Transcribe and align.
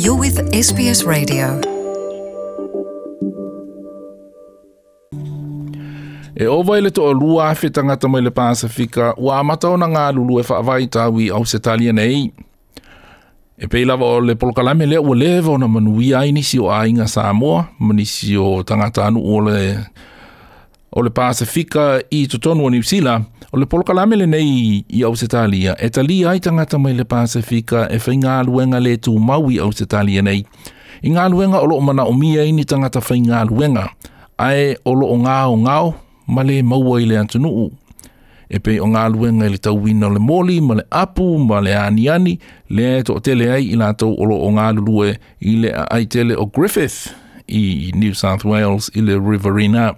You're 0.00 0.16
with 0.16 0.40
SBS 0.56 1.04
Radio. 1.04 1.60
E 6.34 6.46
o 6.48 6.62
vai 6.64 6.80
le 6.80 6.88
to 6.90 7.04
lua 7.12 7.52
fe 7.54 7.68
tanga 7.70 7.92
tamo 8.00 8.16
le 8.18 8.30
Pasifika, 8.32 9.12
wa 9.20 9.44
mata 9.44 9.68
ona 9.74 9.84
nga 9.92 10.04
lulu 10.16 10.34
e 10.40 10.44
fa 10.48 10.56
vai 10.68 10.84
ta 10.94 11.02
wi 11.14 11.24
au 11.36 11.44
se 11.50 11.58
talia 11.66 11.92
nei. 11.98 12.20
E 13.62 13.68
pei 13.70 13.84
lava 13.88 14.06
o 14.08 14.16
le 14.26 14.32
polkala 14.40 14.72
me 14.78 14.84
le 14.90 14.96
o 14.96 15.12
leva 15.22 15.50
ona 15.54 15.68
manuia 15.74 16.18
ai 16.24 16.30
ni 16.34 16.40
si 16.48 16.56
o 16.56 16.66
ainga 16.80 17.04
Samoa, 17.14 17.60
manisi 17.86 18.30
o 18.46 18.64
tanga 18.68 18.88
tanu 18.96 19.18
o 19.32 19.36
le 19.46 19.64
o 20.94 21.02
le 21.02 21.10
Pasifika 21.10 21.98
i 22.10 22.26
Totonu 22.26 22.64
o 22.64 22.70
New 22.70 22.82
o 23.52 23.56
le 23.58 23.66
polo 23.66 23.82
kalamele 23.84 24.26
nei 24.26 24.84
i 24.88 25.02
Ausetalia, 25.02 25.74
e 25.80 25.90
tali 25.90 26.24
ai 26.24 26.40
tangata 26.40 26.78
mai 26.78 26.92
le 26.94 27.04
Pasifika 27.04 27.88
e 27.90 27.98
whai 28.06 28.16
ngā 28.16 28.44
luenga 28.46 28.80
le 28.80 28.94
tū 28.96 29.18
mau 29.18 29.50
i 29.50 29.58
Ausetalia 29.58 30.22
nei. 30.22 30.44
I 31.02 31.10
ngā 31.10 31.28
luenga 31.30 31.58
o 31.60 31.66
loo 31.66 31.80
mana 31.80 32.04
o 32.06 32.12
mia 32.12 32.44
ini 32.44 32.64
tangata 32.64 33.00
whai 33.00 33.18
ngā 33.20 33.44
luenga, 33.50 33.88
ae 34.38 34.76
o 34.84 34.94
loo 34.94 35.16
ngā 35.18 35.38
o 35.50 35.56
ngāo, 35.66 35.94
ma 36.28 36.42
le 36.42 36.60
maua 36.62 37.00
i 37.02 37.06
le 37.08 37.18
antunuu. 37.20 37.72
E 38.48 38.60
pei 38.62 38.78
o 38.78 38.86
ngā 38.86 39.08
luenga 39.16 39.48
i 39.50 39.54
le 39.56 39.58
tau 39.58 39.78
wina 39.82 40.06
o 40.06 40.14
le 40.14 40.22
moli, 40.22 40.60
ma 40.62 40.78
le 40.78 40.86
apu, 40.94 41.26
ma 41.44 41.58
le 41.60 41.74
ani 41.74 42.06
ani, 42.08 42.36
le 42.70 43.02
to 43.02 43.18
o 43.18 43.18
tele 43.20 43.50
ai 43.56 43.64
i 43.66 43.74
lātou 43.80 44.14
o 44.14 44.30
loo 44.30 44.52
ngā 44.54 44.70
lulue 44.78 45.16
i 45.40 45.58
le 45.62 45.74
ai 45.90 46.06
o 46.38 46.46
Griffith 46.46 47.10
i 47.48 47.90
New 47.94 48.14
South 48.14 48.44
Wales 48.44 48.90
i 48.94 49.00
le 49.02 49.18
Riverina. 49.18 49.94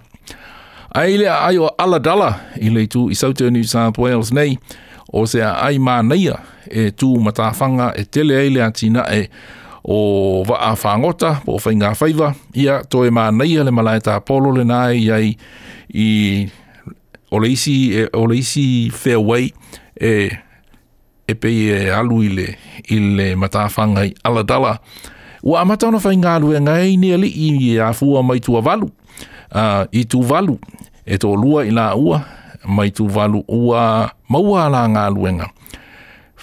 Ai 0.95 1.17
le 1.19 1.27
ai 1.29 1.57
o 1.57 1.67
ala 1.77 1.99
dala 1.99 2.33
i 2.61 2.69
le 2.71 2.87
tu 2.87 3.09
i 3.11 3.15
South 3.15 3.41
New 3.41 3.63
South 3.67 3.97
Wales 3.99 4.29
nei, 4.31 4.55
o 5.11 5.25
se 5.27 5.41
ai 5.43 5.77
mānaia 5.79 6.35
e 6.71 6.91
tu 6.95 7.17
matafanga 7.19 7.91
e 7.97 8.03
tele 8.05 8.35
ai 8.39 8.49
le 8.53 8.61
atina 8.63 9.03
e 9.11 9.27
o 9.83 10.43
va 10.47 10.57
a 10.71 10.75
fangota 10.79 11.37
po 11.45 11.57
fa 11.63 11.71
inga 11.75 11.91
faiva 11.95 12.33
ia 12.55 12.79
to 12.89 13.03
e 13.05 13.09
manai 13.11 13.55
le 13.63 13.71
malaita 13.71 14.19
polo 14.23 14.49
e, 14.55 14.59
le 14.59 14.63
nai 14.63 14.97
ia 15.03 15.17
i 15.19 15.31
i 15.95 16.51
oleisi 17.31 17.91
e 17.95 18.07
oleisi 18.13 18.89
fairway 18.91 19.51
e 19.99 20.11
e 21.27 21.35
pe 21.35 21.49
e 21.51 21.91
alu 21.91 22.21
ile 22.23 22.47
ile 22.91 23.35
mata 23.35 23.67
fanga 23.69 24.03
i 24.07 24.11
ala 24.23 24.43
Ua 25.43 25.59
u 25.59 25.61
amata 25.61 25.89
no 25.91 25.99
fa 25.99 26.09
alu 26.11 26.51
e 26.55 26.59
nga 26.61 26.79
ni 26.83 27.13
ali 27.13 27.27
i 27.29 27.77
a 27.79 27.93
fu 27.93 28.21
mai 28.23 28.39
tu 28.39 28.57
avalu 28.57 28.89
uh, 29.55 29.85
i 29.91 30.03
tuvalu 30.05 30.57
e 31.05 31.15
tō 31.15 31.35
lua 31.43 31.63
i 31.65 31.71
la 31.71 31.91
ua 31.95 32.19
mai 32.65 32.89
tuvalu 32.91 33.43
ua 33.47 34.09
maua 34.29 34.69
la 34.69 34.85
ngā 34.87 35.05
luenga 35.15 35.47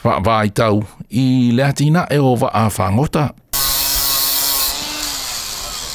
fa 0.03 0.19
vai 0.25 0.49
tau 0.51 0.83
i 1.11 1.53
le 1.53 1.65
atina 1.65 2.07
e 2.11 2.19
o 2.19 2.35
va 2.37 2.49
a 2.49 2.69
whangota 2.69 3.29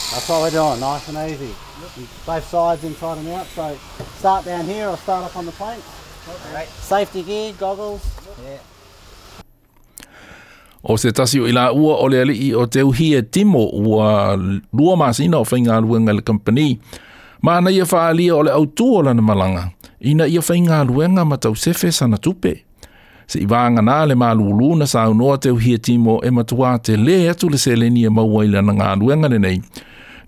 That's 0.10 0.28
what 0.28 0.42
we're 0.42 0.50
doing, 0.50 0.80
nice 0.82 1.08
and 1.08 1.18
easy. 1.20 1.46
Yep. 1.46 2.08
Both 2.26 2.50
sides 2.50 2.84
inside 2.84 3.20
and 3.20 3.28
out, 3.30 3.46
so 3.56 3.78
start 4.18 4.44
down 4.44 4.66
here, 4.66 4.86
I'll 4.90 4.98
start 4.98 5.24
up 5.24 5.38
on 5.38 5.46
the 5.46 5.52
plank. 5.54 5.82
Okay. 6.52 6.66
Safety 6.82 7.24
gear, 7.24 7.54
goggles. 7.58 8.02
Yep. 8.26 8.36
Yeah 8.44 8.58
o 10.84 10.98
se 10.98 11.12
tasi 11.12 11.40
o 11.40 11.48
ila 11.48 11.72
ua 11.74 11.96
o 11.98 12.08
le 12.08 12.22
ali 12.22 12.34
i 12.50 12.54
o 12.56 12.66
te 12.68 12.84
uhi 12.84 13.16
e 13.16 13.22
timo 13.22 13.66
ua 13.74 14.36
lua 14.74 14.96
masina 14.96 15.38
o 15.38 15.44
whainga 15.52 15.80
luenga 15.82 16.14
le 16.14 16.22
company. 16.22 16.80
Ma 17.42 17.58
ana 17.58 17.72
ia 17.72 17.84
whaalia 17.86 18.36
o 18.36 18.44
le 18.44 18.52
autu 18.52 18.96
o 18.96 19.02
lana 19.04 19.22
malanga. 19.22 19.70
Ina 20.02 20.28
ia 20.28 20.42
whainga 20.42 20.84
luenga 20.84 21.26
ma 21.26 21.38
tau 21.38 21.56
sefe 21.56 21.92
sana 21.92 22.18
tupe. 22.18 22.64
Se 23.28 23.40
i 23.40 23.46
wanga 23.46 23.82
nā 23.82 24.08
le 24.08 24.16
malulu 24.16 24.76
na 24.80 24.86
sa 24.86 25.06
noa 25.20 25.36
te 25.44 25.50
uhi 25.56 25.72
e 25.74 25.78
timo 25.86 26.14
e 26.24 26.30
matua 26.32 26.72
te 26.86 26.94
le 27.06 27.30
atu 27.32 27.50
le 27.52 27.58
seleni 27.58 28.02
e 28.06 28.10
maua 28.18 28.42
ila 28.46 28.62
na 28.68 28.74
ngā 28.80 28.90
luenga 29.00 29.28
le 29.34 29.40
nei. 29.46 29.60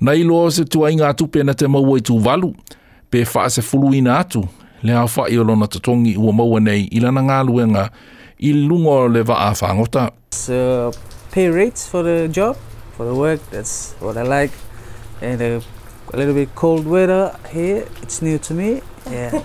Na 0.04 0.14
ilo 0.22 0.38
o 0.46 0.50
se 0.56 0.64
tuai 0.72 0.92
inga 0.94 1.10
tupe 1.20 1.40
na 1.44 1.54
te 1.60 1.66
maua 1.68 1.96
i 2.00 2.04
tu 2.08 2.16
valu. 2.26 2.52
Pe 3.12 3.24
wha 3.34 3.50
se 3.50 3.62
fulu 3.62 3.94
ina 3.98 4.20
atu. 4.20 4.44
Le 4.84 4.92
hawha 4.94 5.24
i 5.30 5.36
olona 5.38 5.68
tatongi 5.68 6.14
ua 6.18 6.34
maua 6.34 6.60
nei 6.60 6.82
ila 6.98 7.10
na 7.16 7.22
ngā 7.22 7.40
luenga 7.50 7.84
le 7.84 8.21
i 8.42 8.54
lungo 8.54 9.08
le 9.08 9.22
wa 9.28 9.38
āwhāngota. 9.52 10.10
So, 10.34 10.92
pay 11.32 11.48
rates 11.50 11.88
for 11.88 12.02
the 12.02 12.28
job, 12.28 12.58
for 12.98 13.06
the 13.06 13.14
work, 13.14 13.40
that's 13.52 13.94
what 14.02 14.18
I 14.18 14.24
like. 14.24 14.52
And 15.22 15.42
uh, 15.42 15.62
a 16.14 16.18
little 16.18 16.34
bit 16.34 16.56
cold 16.56 16.88
weather 16.88 17.38
here, 17.54 17.86
it's 18.02 18.22
new 18.22 18.40
to 18.40 18.54
me. 18.54 18.82
Yeah. 19.10 19.44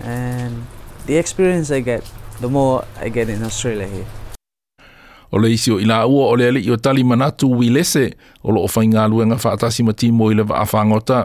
And 0.00 0.66
the 1.06 1.16
experience 1.16 1.70
I 1.70 1.80
get, 1.80 2.04
the 2.40 2.48
more 2.48 2.84
I 3.00 3.08
get 3.08 3.28
in 3.30 3.42
Australia 3.42 3.88
here. 3.88 4.06
O 5.32 5.38
le 5.42 5.50
isi 5.50 5.72
o 5.72 5.80
ila 5.80 6.04
ua 6.06 6.28
o 6.30 6.34
le 6.38 6.46
ali 6.46 6.60
i 6.68 6.70
o 6.70 6.76
tali 6.76 7.02
manatu 7.04 7.48
wi 7.50 7.66
lese 7.74 8.04
o 8.44 8.52
lo 8.54 8.60
o 8.62 8.68
fai 8.70 8.84
ngā 8.86 9.08
luenga 9.10 9.34
wha 9.42 9.56
atasi 9.56 9.82
ma 9.84 9.92
timo 9.92 10.28
le 10.32 10.44
wa 10.46 10.60
āwhāngota. 10.62 11.24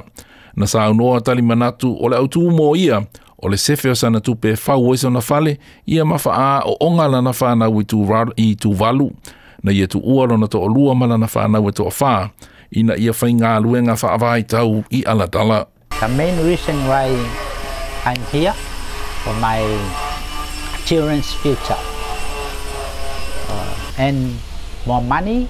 Na 0.58 0.68
sā 0.68 0.88
unoa 0.92 1.20
tali 1.24 1.44
manatu 1.46 1.92
o 2.00 2.10
le 2.12 2.18
autu 2.18 2.42
mō 2.56 2.72
ia, 2.80 3.04
o 3.42 3.48
le 3.50 3.58
sefe 3.58 3.90
o 3.90 3.96
sana 3.96 4.20
tupe 4.22 4.56
fau 4.56 4.88
oise 4.90 5.08
ona 5.08 5.22
fale 5.22 5.58
ia 5.86 6.06
mafa 6.06 6.32
a 6.38 6.62
o 6.66 6.78
onga 6.80 7.08
lana 7.08 7.30
whanau 7.40 7.80
i, 7.80 7.84
i 8.44 8.56
tu 8.56 8.74
valu 8.74 9.12
na 9.64 9.72
ia 9.74 9.88
tu 9.88 10.00
uaro 10.00 10.38
na 10.38 10.48
to 10.48 10.60
o 10.62 10.68
lua 10.68 10.96
ma 10.96 11.06
lana 11.06 11.26
whanau 11.28 11.68
e 11.70 11.72
to 11.72 11.84
o 11.86 11.90
whaa 12.02 12.30
ina 12.72 12.96
ia 12.98 13.12
whai 13.12 13.34
ngā 13.34 13.60
luenga 13.64 13.96
whaavai 13.98 14.44
tau 14.48 14.84
i 14.90 15.02
ala 15.06 15.28
dala. 15.28 15.66
The 16.00 16.08
main 16.08 16.38
reason 16.46 16.78
why 16.88 17.10
I'm 18.06 18.22
here 18.32 18.54
for 19.26 19.34
my 19.42 19.62
children's 20.86 21.34
future 21.42 21.82
uh, 23.50 23.92
and 23.98 24.36
more 24.86 25.02
money 25.02 25.48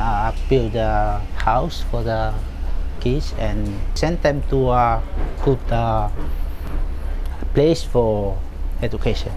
I 0.00 0.30
uh, 0.30 0.34
build 0.48 0.76
a 0.76 1.20
house 1.36 1.82
for 1.90 2.02
the 2.02 2.32
kids 3.00 3.34
and 3.38 3.66
send 3.94 4.22
them 4.22 4.42
to 4.50 4.70
a 4.70 5.02
good 5.44 5.58
uh, 5.70 6.06
uh 6.06 6.10
place 7.54 7.82
for 7.92 8.36
education. 8.82 9.32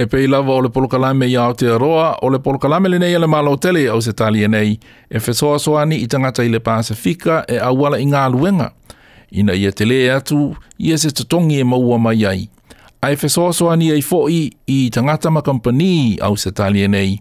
E 0.00 0.06
pei 0.06 0.26
lava 0.28 0.52
o 0.54 0.60
le 0.62 0.68
polokalame 0.68 1.26
i 1.26 1.36
Aotearoa, 1.36 2.16
o 2.22 2.28
le 2.30 2.38
polokalame 2.38 2.88
le 2.88 2.98
nei 2.98 3.14
ele 3.14 3.26
malo 3.26 3.56
tele 3.58 3.88
au 3.90 4.00
se 4.00 4.12
tali 4.12 4.46
nei, 4.48 4.78
e 5.10 5.18
whesoa 5.18 5.58
soani 5.58 5.96
i 5.96 6.06
tangata 6.06 6.42
i 6.42 6.48
le 6.48 6.60
Pasifika 6.60 7.44
e 7.48 7.58
awala 7.58 7.98
i 7.98 8.06
ngā 8.06 8.28
luenga. 8.32 8.70
Ina 9.30 9.54
ia 9.58 9.72
tele 9.72 9.98
atu, 10.14 10.54
ia 10.78 10.98
se 10.98 11.10
tatongi 11.10 11.58
e 11.60 11.64
maua 11.64 11.98
mai 11.98 12.24
ai. 12.24 12.46
A 13.02 13.10
e 13.12 13.18
whesoa 13.20 13.52
soani 13.52 13.90
ai 13.92 14.02
fo'i 14.02 14.44
i 14.66 14.78
tangata 14.90 15.30
ma 15.30 15.42
kampani 15.42 16.16
au 16.22 16.36
se 16.36 16.50
tali 16.52 16.86
nei, 16.88 17.18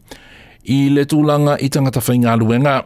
i 0.67 0.77
le 0.93 1.03
tūlanga 1.05 1.57
i 1.61 1.69
tangata 1.73 1.99
whai 2.05 2.21
ngā 2.27 2.37
luenga. 2.39 2.83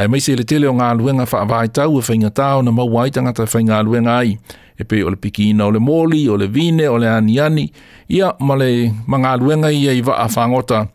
Ai 0.00 0.08
mai 0.10 0.24
se 0.24 0.32
le 0.36 0.42
tele 0.44 0.66
o 0.72 0.72
ngā 0.74 0.88
luenga 0.96 1.28
wha 1.30 1.44
avai 1.44 1.68
tau 1.68 2.00
e 2.00 2.08
whai 2.08 2.16
ngā 2.24 2.32
tau 2.34 2.64
na 2.64 2.72
maua 2.72 3.04
i 3.12 3.12
tangata 3.12 3.44
whai 3.44 3.62
ngā 3.68 3.84
luenga 3.86 4.16
ai 4.24 4.38
e 4.78 4.84
pe 4.84 5.02
o 5.04 5.10
le 5.10 5.16
pikina 5.16 5.66
o 5.66 5.70
le 5.70 5.78
moli 5.78 6.26
o 6.28 6.36
le 6.36 6.46
vine 6.46 6.88
o 6.88 6.98
le 6.98 7.06
aniani 7.08 7.70
ia 8.08 8.32
ma 8.38 8.56
le 8.58 8.90
magaluega 9.06 9.70
ia 9.70 9.92
i 9.94 10.02
vaa 10.02 10.28
fagota 10.28 10.86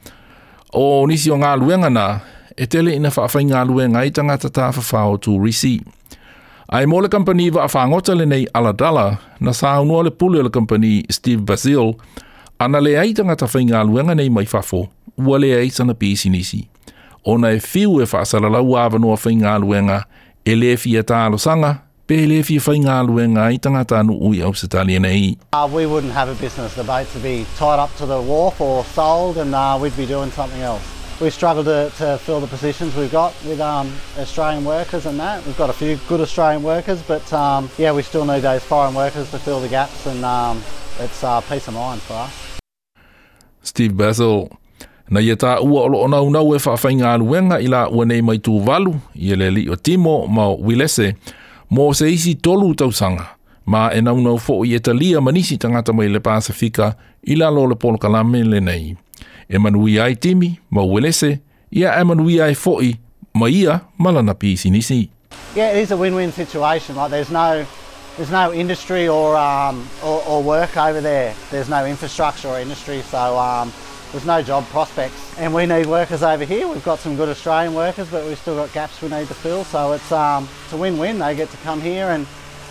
o 0.74 1.06
nisi 1.08 1.32
o 1.32 1.38
galuega 1.38 1.90
na 1.90 2.20
e 2.58 2.68
tele 2.68 2.96
ina 2.96 3.12
faafai 3.12 3.46
galuega 3.46 4.00
ai 4.00 4.12
tagata 4.12 4.50
tafafao 4.50 5.18
tourisi 5.18 5.80
ae 6.72 6.86
mo 6.86 7.00
le 7.02 7.08
kampani 7.10 7.50
vaafagota 7.50 8.16
lenei 8.16 8.48
aladala 8.54 9.18
na 9.40 9.54
saunua 9.54 10.04
o 10.04 10.04
le 10.04 10.12
pulu 10.12 10.40
o 10.40 10.44
le 10.44 10.50
kampani 10.50 11.04
steve 11.10 11.42
basil 11.42 11.96
ana 12.60 12.80
le 12.82 12.98
ai 13.00 13.08
leai 13.08 13.14
tagata 13.14 13.48
faigaluega 13.48 14.16
nei 14.16 14.30
mai 14.30 14.46
fafo 14.46 14.88
ua 15.18 15.40
leai 15.40 15.70
sana 15.72 15.94
pisinisi 15.94 16.68
ona 17.24 17.52
e 17.56 17.60
fiu 17.60 18.02
e 18.02 18.06
faasalalau 18.06 18.76
avanoa 18.78 19.16
faigaluega 19.18 20.04
e 20.46 20.56
lē 20.56 20.78
fia 20.78 21.04
sanga, 21.38 21.84
Pe 22.09 22.18
le 22.25 22.40
fi 22.42 22.56
whainga 22.58 23.02
luenga 23.06 23.44
i 23.53 23.58
tangata 23.59 24.00
anu 24.00 24.14
ui 24.28 24.42
Australia 24.42 25.00
nei. 25.00 25.38
Uh, 25.53 25.70
we 25.72 25.86
wouldn't 25.86 26.12
have 26.14 26.28
a 26.36 26.36
business. 26.46 26.74
The 26.74 26.84
boats 26.84 27.14
would 27.14 27.22
be 27.22 27.46
tied 27.62 27.80
up 27.84 27.92
to 28.00 28.06
the 28.08 28.20
wharf 28.30 28.59
or 28.59 28.84
sold 28.94 29.38
and 29.38 29.54
uh, 29.54 29.78
we'd 29.80 29.95
be 29.98 30.07
doing 30.07 30.31
something 30.31 30.63
else. 30.63 30.81
We 31.22 31.30
struggle 31.30 31.63
to, 31.69 31.92
to 32.01 32.18
fill 32.18 32.39
the 32.42 32.48
positions 32.50 32.95
we've 32.95 33.12
got 33.12 33.31
with 33.48 33.60
um, 33.62 33.92
Australian 34.18 34.66
workers 34.66 35.06
and 35.06 35.19
that. 35.19 35.45
We've 35.45 35.57
got 35.62 35.69
a 35.69 35.78
few 35.84 36.00
good 36.10 36.19
Australian 36.19 36.63
workers, 36.63 37.00
but 37.07 37.31
um, 37.31 37.69
yeah, 37.78 37.92
we 37.94 38.01
still 38.01 38.25
need 38.25 38.39
those 38.42 38.63
foreign 38.63 38.95
workers 38.95 39.30
to 39.30 39.38
fill 39.38 39.60
the 39.60 39.68
gaps 39.69 40.07
and 40.07 40.25
um, 40.25 40.63
it's 41.06 41.24
uh, 41.24 41.42
peace 41.42 41.68
of 41.68 41.75
mind 41.75 42.01
for 42.01 42.16
us. 42.25 42.34
Steve 43.62 43.94
Basil. 43.95 44.50
Na 45.10 45.19
ia 45.22 45.38
tā 45.42 45.56
ua 45.62 45.86
o 45.86 45.89
loo 45.94 46.07
nau 46.07 46.54
e 46.56 46.57
whawhainga 46.57 47.13
aluenga 47.19 47.62
i 47.66 47.69
la 47.69 47.86
ua 47.89 48.06
nei 48.06 48.22
mai 48.22 48.39
tū 48.45 48.57
walu 48.66 48.95
i 49.18 49.30
ele 49.38 49.48
li 49.51 49.68
o 49.69 49.75
timo 49.78 50.19
ma 50.28 50.50
wilese 50.56 51.13
mo 51.69 51.94
se 51.94 52.10
isi 52.12 52.36
tolu 52.36 52.74
tausanga, 52.75 53.25
ma 53.69 53.89
e 53.94 54.01
naunau 54.01 54.39
fo 54.42 54.63
i 54.66 54.74
e 54.75 54.80
talia 54.80 55.21
manisi 55.21 55.57
tangata 55.57 55.94
mai 55.94 56.07
le 56.10 56.19
Pasifika 56.19 56.95
i 57.31 57.36
la 57.38 57.50
lo 57.50 57.66
le 57.69 57.75
polo 57.75 57.98
kalame 57.98 58.44
le 58.44 58.60
nei. 58.60 58.95
E 59.50 59.57
manui 59.57 59.98
ai 60.01 60.16
timi, 60.18 60.57
ma 60.69 60.81
uelese, 60.81 61.39
ia 61.71 61.95
e 62.00 62.04
manui 62.04 62.39
ai 62.42 62.56
fo 62.56 62.81
i, 62.81 62.92
ma 63.33 63.48
ia 63.48 63.81
malana 64.00 64.33
pisi 64.33 64.69
nisi. 64.71 65.10
Yeah, 65.56 65.71
it 65.71 65.77
is 65.77 65.92
a 65.92 65.98
win-win 65.98 66.31
situation. 66.31 66.95
Like 66.95 67.12
there's 67.12 67.30
no, 67.31 67.66
there's 68.18 68.31
no 68.31 68.51
industry 68.54 69.07
or, 69.07 69.36
um, 69.38 69.88
or, 70.04 70.24
or 70.27 70.42
work 70.44 70.75
over 70.77 71.01
there. 71.01 71.36
There's 71.51 71.69
no 71.69 71.86
infrastructure 71.86 72.48
or 72.48 72.60
industry, 72.60 73.01
so 73.01 73.38
um, 73.38 73.72
there's 74.12 74.26
no 74.26 74.42
job 74.42 74.66
prospects. 74.70 75.38
And 75.38 75.54
we 75.54 75.66
need 75.66 75.86
workers 75.86 76.24
over 76.24 76.44
here. 76.46 76.68
We've 76.68 76.84
got 76.84 77.00
some 77.00 77.16
good 77.16 77.30
Australian 77.30 77.74
workers, 77.74 78.10
but 78.12 78.24
we've 78.26 78.38
still 78.40 78.56
got 78.56 78.74
gaps 78.74 79.02
we 79.02 79.10
need 79.10 79.28
to 79.28 79.34
fill. 79.34 79.64
So 79.64 79.94
it's, 79.94 80.12
um, 80.12 80.48
it's 80.64 80.74
a 80.74 80.78
win-win. 80.78 81.20
They 81.20 81.36
get 81.36 81.50
to 81.50 81.58
come 81.58 81.82
here 81.82 82.06
and, 82.08 82.26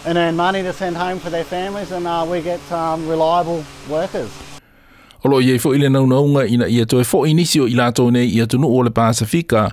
and 0.06 0.18
earn 0.18 0.36
money 0.36 0.62
to 0.62 0.72
send 0.72 0.96
home 0.96 1.18
for 1.18 1.30
their 1.30 1.44
families, 1.44 1.92
and 1.92 2.06
uh, 2.06 2.26
we 2.28 2.42
get 2.42 2.60
um, 2.72 3.06
reliable 3.08 3.64
workers. 3.88 4.30
Olo 5.24 5.40
ye 5.42 5.58
fo 5.58 5.72
ile 5.74 5.88
nau 5.90 6.06
naunga 6.06 6.44
ina 6.46 6.68
ia 6.70 6.84
toe 6.86 7.02
fo 7.04 7.24
inisio 7.26 7.64
i 7.68 7.74
lato 7.74 8.04
nei 8.14 8.26
ia 8.36 8.46
tunu 8.46 8.66
o 8.70 8.82
le 8.86 8.90
Pasifika, 8.94 9.64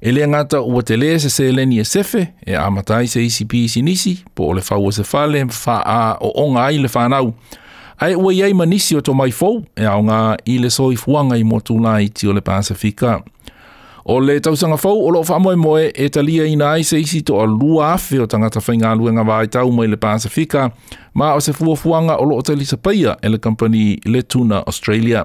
e 0.00 0.12
le 0.12 0.26
ngata 0.26 0.60
ua 0.62 0.82
te 0.86 0.94
lea 0.96 1.18
se 1.18 1.28
se 1.34 1.48
leni 1.52 1.80
e 1.80 1.84
sefe, 1.84 2.34
e 2.46 2.54
amatai 2.54 3.08
se 3.08 3.22
isi 3.24 3.44
pisi 3.44 3.82
po 4.34 4.44
o 4.44 4.52
le 4.54 4.62
fau 4.62 4.92
se 4.92 5.02
fale, 5.02 5.42
fa 5.50 5.80
a 5.84 6.18
o 6.20 6.30
onga 6.44 6.58
ai 6.68 6.78
le 6.78 6.88
whanau. 6.88 7.34
Ai 7.98 8.14
ua 8.16 8.32
iei 8.32 8.54
manisi 8.54 8.96
o 8.96 9.00
to 9.02 9.14
mai 9.14 9.30
fau, 9.30 9.62
e 9.78 9.86
au 9.86 10.02
ngā 10.02 10.16
i 10.50 10.56
le 10.58 10.70
soi 10.74 10.96
fuanga 10.98 11.36
i 11.38 11.44
motu 11.46 11.76
la 11.78 12.00
i 12.02 12.08
ti 12.10 12.26
o 12.26 12.32
le 12.34 12.40
Pasifika. 12.42 13.20
O 14.04 14.18
le 14.20 14.40
tausanga 14.40 14.76
fau, 14.76 14.98
o 15.06 15.10
loo 15.14 15.22
whamoe 15.28 15.54
moe 15.56 15.84
e 15.94 16.08
talia 16.12 16.44
i 16.46 16.56
nai 16.58 16.82
se 16.84 16.98
isi 17.00 17.20
to 17.22 17.38
a 17.40 17.46
lua 17.46 17.92
afe 17.94 18.18
o 18.20 18.26
tangata 18.26 18.60
whainga 18.60 18.90
luenga 18.98 19.22
vai 19.24 19.46
tau 19.46 19.70
mai 19.72 19.86
le 19.86 19.96
Pasifika, 19.96 20.70
ma 21.14 21.32
o 21.36 21.40
se 21.40 21.52
fua 21.52 21.76
fuanga 21.76 22.16
o 22.18 22.24
loo 22.24 22.42
tali 22.42 22.64
sa 22.66 22.76
paia 22.76 23.16
e 23.22 23.28
le 23.30 23.38
company 23.38 24.00
Le 24.04 24.22
Tuna 24.22 24.58
Australia. 24.66 25.24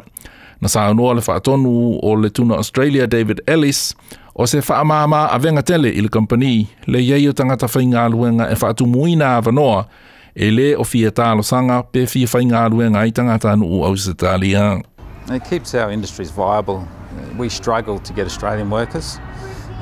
Na 0.61 0.67
sa 0.67 0.85
anua 0.87 1.13
le 1.17 1.21
whaatonu 1.25 1.73
o 2.03 2.13
Le 2.21 2.29
Tuna 2.29 2.55
Australia 2.61 3.07
David 3.07 3.41
Ellis, 3.47 3.95
o 4.39 4.45
se 4.45 4.61
whaamama 4.67 5.25
a 5.33 5.37
venga 5.39 5.61
tele 5.63 5.89
i 5.89 6.01
le 6.01 6.09
company 6.09 6.67
le 6.85 7.01
iei 7.01 7.27
o 7.27 7.33
tangata 7.33 7.65
whainga 7.73 8.05
luenga 8.09 8.45
e 8.51 8.55
whaatumuina 8.61 9.35
a 9.37 9.41
vanoa, 9.41 9.85
E 10.41 10.49
le 10.55 10.75
o 10.77 10.83
fia 10.83 11.09
tālo 11.11 11.43
sanga 11.43 11.77
pe 11.93 12.05
fia 12.07 12.27
whainga 12.27 12.97
i 13.01 13.11
tangata 13.11 13.51
anu 13.51 13.95
It 15.35 15.43
keeps 15.49 15.75
our 15.75 15.91
industries 15.91 16.31
viable. 16.31 16.87
We 17.37 17.49
struggle 17.49 17.99
to 17.99 18.13
get 18.13 18.25
Australian 18.25 18.69
workers 18.69 19.19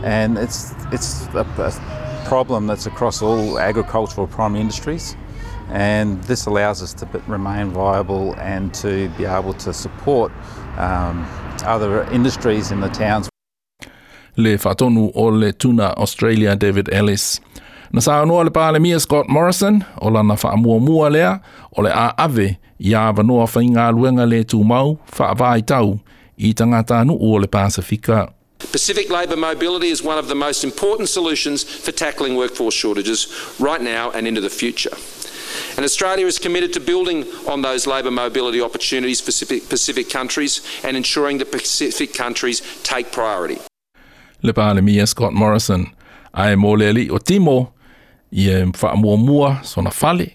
and 0.03 0.35
it's, 0.37 0.73
it's 0.91 1.27
a, 1.35 1.41
a 1.57 2.25
problem 2.29 2.65
that's 2.65 2.87
across 2.87 3.21
all 3.21 3.59
agricultural 3.59 4.25
primary 4.27 4.61
industries 4.61 5.15
and 5.69 6.23
this 6.23 6.47
allows 6.47 6.81
us 6.81 6.91
to 6.95 7.05
remain 7.27 7.69
viable 7.69 8.33
and 8.39 8.73
to 8.81 9.09
be 9.09 9.25
able 9.25 9.53
to 9.53 9.71
support 9.73 10.31
um, 10.79 11.23
other 11.65 12.01
industries 12.11 12.71
in 12.71 12.79
the 12.81 12.89
towns. 12.89 13.29
Le 14.35 14.57
fatonu 14.57 15.11
o 15.15 15.23
le 15.25 15.51
tuna 15.53 15.85
Australia 15.97 16.55
David 16.55 16.89
Ellis. 16.93 17.41
Na 17.93 18.01
sa 18.01 18.21
anua 18.21 18.43
le 18.43 18.51
pāle 18.51 18.79
mia 18.81 18.99
Scott 18.99 19.27
Morrison 19.29 19.85
o 20.01 20.09
lana 20.09 20.35
wha 20.35 20.79
mua 20.79 21.09
lea 21.09 21.39
o 21.75 21.81
le 21.81 21.89
a 21.89 22.13
ave 22.17 22.57
i 22.79 22.91
a 22.93 23.11
luenga 23.13 24.25
le 24.27 24.43
tū 24.43 24.63
mau 24.65 24.99
wha 25.17 25.61
tau 25.65 25.99
i 26.37 26.53
tangata 26.53 26.99
anu 27.01 27.17
o 27.19 27.37
le 27.39 27.47
Pasifika. 27.47 28.31
Pacific 28.71 29.09
labour 29.09 29.37
mobility 29.37 29.87
is 29.87 30.03
one 30.03 30.17
of 30.17 30.27
the 30.27 30.35
most 30.35 30.63
important 30.63 31.07
solutions 31.07 31.63
for 31.63 31.91
tackling 31.93 32.35
workforce 32.35 32.73
shortages 32.73 33.27
right 33.59 33.81
now 33.81 34.11
and 34.11 34.27
into 34.27 34.41
the 34.41 34.49
future. 34.49 34.95
And 35.77 35.85
Australia 35.85 36.25
is 36.25 36.39
committed 36.39 36.73
to 36.73 36.79
building 36.79 37.23
on 37.47 37.61
those 37.61 37.87
labour 37.87 38.11
mobility 38.11 38.59
opportunities 38.59 39.21
for 39.21 39.31
Pacific 39.69 40.09
countries 40.09 40.61
and 40.83 40.97
ensuring 40.97 41.37
that 41.37 41.51
Pacific 41.51 42.13
countries 42.13 42.61
take 42.83 43.11
priority. 43.11 43.59
Le 44.41 44.53
pāle 44.53 44.83
mia 44.83 45.07
Scott 45.07 45.33
Morrison, 45.33 45.87
ae 46.33 46.55
mō 46.55 47.09
o 47.09 47.19
timo 47.19 47.73
ia 48.31 48.57
eh, 48.59 48.61
eh, 48.61 48.67
e 48.67 48.71
faamuamua 48.77 49.57
sona 49.63 49.89
fale 49.91 50.33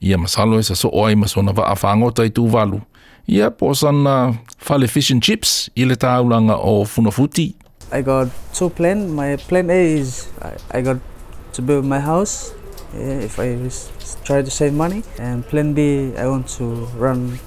ia 0.00 0.18
ma 0.18 0.24
e 0.58 0.62
sasoo 0.62 1.06
ai 1.06 1.14
ma 1.14 1.26
sona 1.26 1.52
vaafagota 1.52 2.24
i 2.24 2.30
tuvalu 2.30 2.76
eh, 2.76 2.82
ia 3.26 3.50
po 3.50 3.74
sana 3.74 4.32
fale 4.58 4.88
fish 4.88 5.10
and 5.10 5.22
chips 5.22 5.70
i 5.76 5.84
le 5.84 5.94
tāulaga 5.96 6.56
o 6.58 6.84
funafuti 6.84 7.54
I 7.92 8.02
got 8.02 8.26
two 8.52 8.70
plan. 8.70 9.12
My 9.14 9.36
plan 9.36 9.70
A 9.70 9.76
is 10.00 10.26
I, 10.70 10.80
got 10.80 10.96
to 11.52 11.62
build 11.62 11.84
my 11.84 12.00
house 12.00 12.50
if 12.96 13.38
I 13.38 13.54
try 14.24 14.42
to 14.42 14.50
save 14.50 14.72
money. 14.72 15.04
And 15.20 15.44
plan 15.46 15.74
B, 15.74 16.10
I 16.18 16.26
want 16.26 16.48
to 16.58 16.64
run 16.98 17.38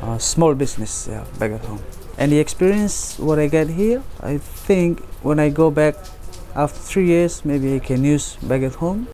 a 0.00 0.18
small 0.20 0.54
business 0.54 1.08
yeah, 1.10 1.24
back 1.38 1.50
at 1.52 1.64
home. 1.66 1.80
And 2.16 2.32
the 2.32 2.38
experience 2.38 3.18
what 3.18 3.38
I 3.38 3.48
get 3.48 3.68
here, 3.68 4.00
I 4.22 4.38
think 4.38 5.00
when 5.22 5.38
I 5.38 5.50
go 5.50 5.70
back 5.70 5.96
after 6.54 6.78
three 6.80 7.06
years, 7.06 7.44
maybe 7.44 7.74
I 7.74 7.78
can 7.80 8.04
use 8.04 8.36
back 8.40 8.62
at 8.62 8.76
home. 8.76 9.08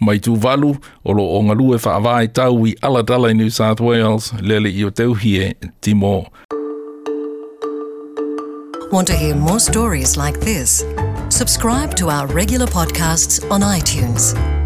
mai 0.00 0.18
tu 0.18 0.34
valu 0.36 0.76
o 1.04 1.12
lo 1.12 1.24
o 1.38 1.42
ngalu 1.42 1.74
e 1.74 1.78
whaavai 1.86 2.26
tau 2.38 2.58
i 2.66 2.74
ala 2.82 3.02
dalai 3.12 3.32
New 3.40 3.50
South 3.60 3.80
Wales 3.86 4.32
lele 4.40 4.68
i 4.72 4.84
o 4.88 4.90
teuhie 4.90 5.52
timo. 5.80 6.14
Want 8.90 9.06
to 9.12 9.16
hear 9.22 9.34
more 9.48 9.58
stories 9.60 10.16
like 10.16 10.40
this? 10.40 10.82
Subscribe 11.40 11.94
to 11.96 12.08
our 12.08 12.26
regular 12.42 12.66
podcasts 12.78 13.42
on 13.50 13.60
iTunes. 13.60 14.57